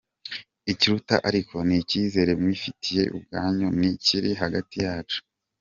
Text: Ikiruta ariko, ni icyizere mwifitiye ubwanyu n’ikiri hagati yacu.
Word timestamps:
Ikiruta 0.71 1.15
ariko, 1.29 1.55
ni 1.67 1.75
icyizere 1.81 2.31
mwifitiye 2.41 3.03
ubwanyu 3.17 3.67
n’ikiri 3.79 4.31
hagati 4.41 4.75
yacu. 4.85 5.19